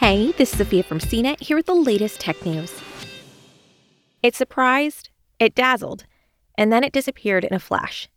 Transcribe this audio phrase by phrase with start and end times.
[0.00, 2.72] Hey, this is Sophia from CNET here with the latest tech news.
[4.22, 6.06] It surprised, it dazzled,
[6.56, 8.08] and then it disappeared in a flash.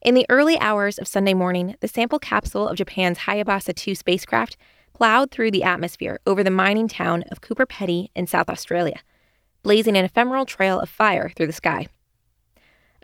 [0.00, 4.56] In the early hours of Sunday morning, the sample capsule of Japan's Hayabusa 2 spacecraft
[4.94, 9.00] plowed through the atmosphere over the mining town of Coober Pedy in South Australia,
[9.62, 11.88] blazing an ephemeral trail of fire through the sky.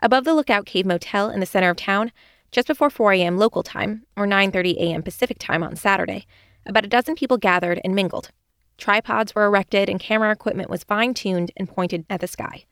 [0.01, 2.11] Above the Lookout Cave Motel in the center of town,
[2.49, 3.37] just before 4 a.m.
[3.37, 5.03] local time, or 9:30 a.m.
[5.03, 6.25] Pacific time on Saturday,
[6.65, 8.31] about a dozen people gathered and mingled.
[8.77, 12.65] Tripods were erected and camera equipment was fine tuned and pointed at the sky.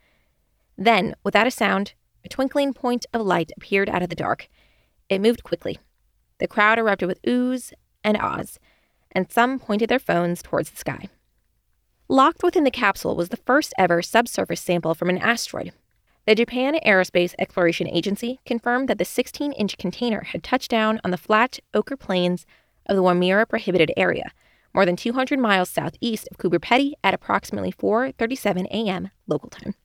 [0.78, 4.48] Then, without a sound, a twinkling point of light appeared out of the dark.
[5.09, 5.80] It moved quickly.
[6.40, 7.73] The crowd erupted with oohs
[8.04, 8.59] and ahs,
[9.12, 11.09] and some pointed their phones towards the sky.
[12.08, 15.73] Locked within the capsule was the first ever subsurface sample from an asteroid.
[16.26, 21.12] The Japan Aerospace Exploration Agency confirmed that the 16 inch container had touched down on
[21.12, 22.45] the flat ochre plains
[22.88, 24.32] of the Woomera prohibited area,
[24.73, 29.09] more than 200 miles southeast of Coober Pedy at approximately 4:37 a.m.
[29.28, 29.75] local time.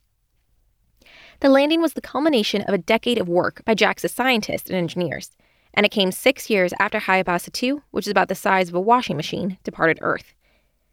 [1.40, 5.30] The landing was the culmination of a decade of work by JAXA scientists and engineers,
[5.74, 8.80] and it came 6 years after Hayabusa 2, which is about the size of a
[8.80, 10.34] washing machine, departed Earth.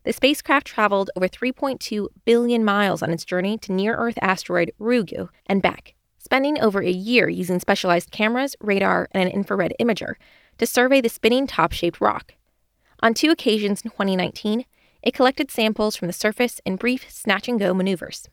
[0.05, 5.27] The spacecraft traveled over 3.2 billion miles on its journey to near Earth asteroid Ryugu
[5.45, 10.13] and back, spending over a year using specialized cameras, radar, and an infrared imager
[10.59, 12.33] to survey the spinning top shaped rock.
[13.01, 14.65] On two occasions in 2019,
[15.01, 18.29] it collected samples from the surface in brief snatch and go maneuvers.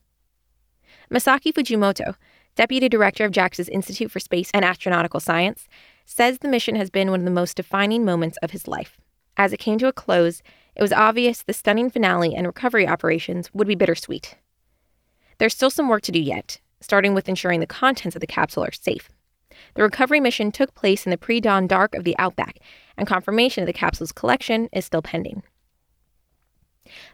[1.10, 2.16] Masaki Fujimoto,
[2.56, 5.68] deputy director of JAXA's Institute for Space and Astronautical Science,
[6.04, 8.98] says the mission has been one of the most defining moments of his life.
[9.36, 10.42] As it came to a close,
[10.74, 14.36] it was obvious the stunning finale and recovery operations would be bittersweet.
[15.38, 18.64] There's still some work to do yet, starting with ensuring the contents of the capsule
[18.64, 19.08] are safe.
[19.74, 22.58] The recovery mission took place in the pre dawn dark of the outback,
[22.96, 25.42] and confirmation of the capsule's collection is still pending.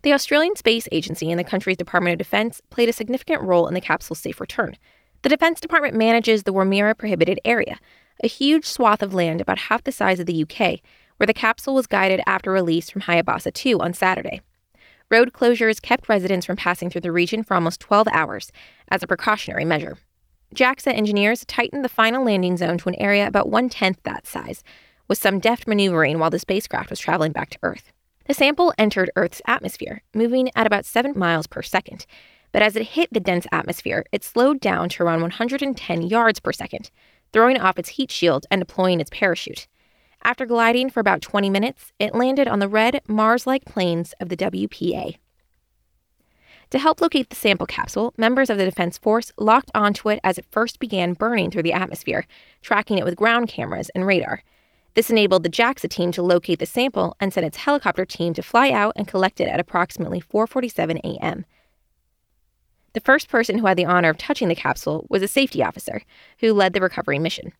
[0.02, 3.74] The Australian Space Agency and the country's Department of Defense played a significant role in
[3.74, 4.76] the capsule's safe return.
[5.22, 7.78] The Defense Department manages the Woomera Prohibited Area,
[8.22, 10.80] a huge swath of land about half the size of the UK,
[11.16, 14.40] where the capsule was guided after release from Hayabusa 2 on Saturday.
[15.10, 18.50] Road closures kept residents from passing through the region for almost 12 hours
[18.88, 19.98] as a precautionary measure.
[20.54, 24.62] JAXA engineers tightened the final landing zone to an area about one tenth that size,
[25.08, 27.92] with some deft maneuvering while the spacecraft was traveling back to Earth.
[28.26, 32.06] The sample entered Earth's atmosphere, moving at about 7 miles per second,
[32.52, 36.52] but as it hit the dense atmosphere, it slowed down to around 110 yards per
[36.52, 36.90] second,
[37.32, 39.66] throwing off its heat shield and deploying its parachute.
[40.22, 44.28] After gliding for about 20 minutes, it landed on the red, Mars like plains of
[44.28, 45.16] the WPA.
[46.72, 50.38] To help locate the sample capsule, members of the Defense Force locked onto it as
[50.38, 52.26] it first began burning through the atmosphere,
[52.62, 54.42] tracking it with ground cameras and radar.
[54.94, 58.42] This enabled the JAXA team to locate the sample and sent its helicopter team to
[58.42, 61.44] fly out and collect it at approximately 4:47 a.m.
[62.94, 66.00] The first person who had the honor of touching the capsule was a safety officer
[66.38, 67.52] who led the recovery mission.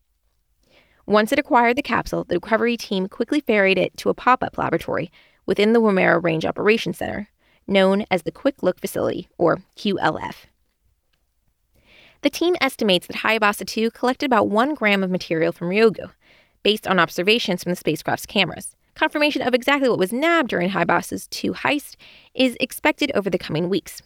[1.05, 5.13] Once it acquired the capsule, the recovery team quickly ferried it to a pop-up laboratory
[5.45, 7.29] within the Woomera Range Operations Center,
[7.67, 10.35] known as the Quick Look Facility, or QLF.
[12.23, 16.11] The team estimates that Hayabusa 2 collected about 1 gram of material from Ryugu,
[16.63, 18.77] based on observations from the spacecraft's cameras.
[18.95, 21.97] Confirmation of exactly what was nabbed during Hayabusa's 2 heist
[22.35, 24.03] is expected over the coming weeks.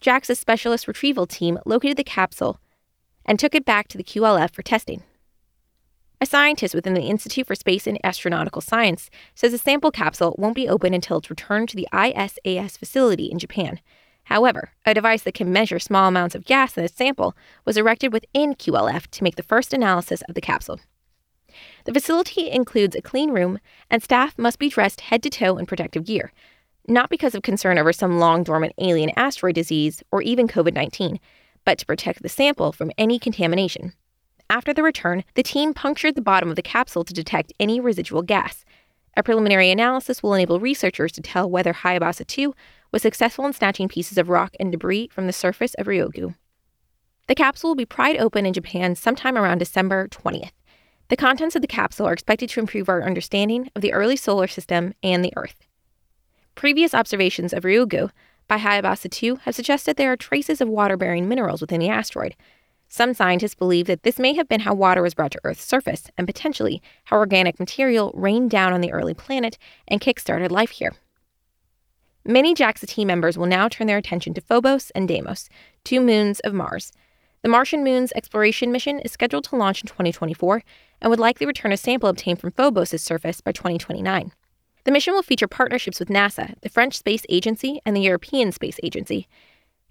[0.00, 2.60] JAXA's specialist retrieval team located the capsule
[3.24, 5.02] and took it back to the QLF for testing.
[6.26, 10.56] A scientist within the Institute for Space and Astronautical Science says the sample capsule won't
[10.56, 13.78] be open until it's returned to the ISAS facility in Japan.
[14.24, 18.12] However, a device that can measure small amounts of gas in a sample was erected
[18.12, 20.80] within QLF to make the first analysis of the capsule.
[21.84, 25.66] The facility includes a clean room, and staff must be dressed head to toe in
[25.66, 26.32] protective gear,
[26.88, 31.20] not because of concern over some long dormant alien asteroid disease or even COVID 19,
[31.64, 33.92] but to protect the sample from any contamination.
[34.48, 38.22] After the return, the team punctured the bottom of the capsule to detect any residual
[38.22, 38.64] gas.
[39.16, 42.54] A preliminary analysis will enable researchers to tell whether Hayabusa 2
[42.92, 46.34] was successful in snatching pieces of rock and debris from the surface of Ryugu.
[47.26, 50.52] The capsule will be pried open in Japan sometime around December 20th.
[51.08, 54.46] The contents of the capsule are expected to improve our understanding of the early solar
[54.46, 55.56] system and the Earth.
[56.54, 58.10] Previous observations of Ryugu
[58.48, 62.36] by Hayabusa 2 have suggested there are traces of water bearing minerals within the asteroid,
[62.88, 66.10] some scientists believe that this may have been how water was brought to Earth's surface,
[66.16, 70.94] and potentially how organic material rained down on the early planet and kick-started life here.
[72.24, 75.48] Many JAXA team members will now turn their attention to Phobos and Deimos,
[75.84, 76.92] two moons of Mars.
[77.42, 80.62] The Martian moon's exploration mission is scheduled to launch in 2024
[81.00, 84.32] and would likely return a sample obtained from Phobos' surface by 2029.
[84.82, 88.80] The mission will feature partnerships with NASA, the French Space Agency, and the European Space
[88.82, 89.28] Agency.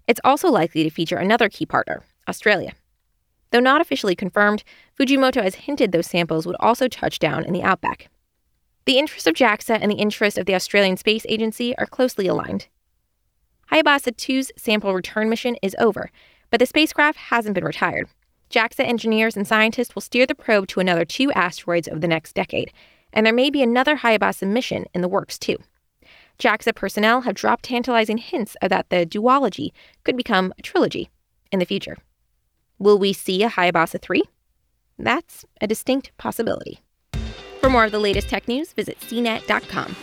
[0.06, 2.72] It's also likely to feature another key partner, Australia.
[3.56, 4.64] Though not officially confirmed,
[5.00, 8.10] Fujimoto has hinted those samples would also touch down in the outback.
[8.84, 12.66] The interests of JAXA and the interest of the Australian Space Agency are closely aligned.
[13.72, 16.10] Hayabusa 2's sample return mission is over,
[16.50, 18.10] but the spacecraft hasn't been retired.
[18.50, 22.34] JAXA engineers and scientists will steer the probe to another two asteroids over the next
[22.34, 22.74] decade,
[23.10, 25.56] and there may be another Hayabusa mission in the works too.
[26.38, 29.70] JAXA personnel have dropped tantalizing hints that the duology
[30.04, 31.08] could become a trilogy
[31.50, 31.96] in the future.
[32.78, 34.22] Will we see a Hayabusa 3?
[34.98, 36.80] That's a distinct possibility.
[37.60, 39.96] For more of the latest tech news, visit cnet.com.